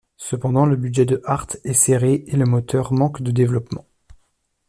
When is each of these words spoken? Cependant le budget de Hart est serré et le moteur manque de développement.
Cependant 0.17 0.65
le 0.65 0.75
budget 0.77 1.05
de 1.05 1.21
Hart 1.25 1.57
est 1.63 1.75
serré 1.75 2.23
et 2.25 2.35
le 2.35 2.45
moteur 2.45 2.91
manque 2.91 3.21
de 3.21 3.29
développement. 3.29 3.85